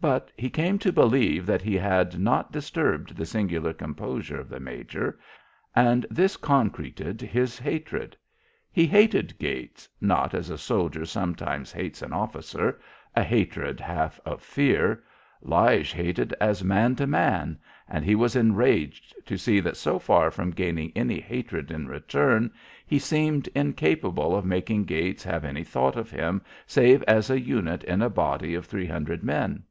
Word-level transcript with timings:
But 0.00 0.30
he 0.36 0.50
came 0.50 0.78
to 0.80 0.92
believe 0.92 1.46
that 1.46 1.62
he 1.62 1.76
had 1.78 2.18
not 2.18 2.52
disturbed 2.52 3.16
the 3.16 3.24
singular 3.24 3.72
composure 3.72 4.38
of 4.38 4.50
the 4.50 4.60
major, 4.60 5.18
and 5.74 6.04
this 6.10 6.36
concreted 6.36 7.22
his 7.22 7.58
hatred. 7.58 8.14
He 8.70 8.86
hated 8.86 9.38
Gates, 9.38 9.88
not 10.02 10.34
as 10.34 10.50
a 10.50 10.58
soldier 10.58 11.06
sometimes 11.06 11.72
hates 11.72 12.02
an 12.02 12.12
officer, 12.12 12.78
a 13.16 13.22
hatred 13.22 13.80
half 13.80 14.20
of 14.26 14.42
fear. 14.42 15.02
Lige 15.40 15.92
hated 15.94 16.34
as 16.38 16.62
man 16.62 16.94
to 16.96 17.06
man. 17.06 17.58
And 17.88 18.04
he 18.04 18.14
was 18.14 18.36
enraged 18.36 19.14
to 19.24 19.38
see 19.38 19.58
that 19.60 19.76
so 19.78 19.98
far 19.98 20.30
from 20.30 20.50
gaining 20.50 20.92
any 20.94 21.18
hatred 21.18 21.70
in 21.70 21.88
return, 21.88 22.50
he 22.86 22.98
seemed 22.98 23.48
incapable 23.54 24.36
of 24.36 24.44
making 24.44 24.84
Gates 24.84 25.24
have 25.24 25.46
any 25.46 25.64
thought 25.64 25.96
of 25.96 26.10
him 26.10 26.42
save 26.66 27.02
as 27.04 27.30
a 27.30 27.40
unit 27.40 27.82
in 27.84 28.02
a 28.02 28.10
body 28.10 28.54
of 28.54 28.66
three 28.66 28.86
hundred 28.86 29.22
men. 29.24 29.62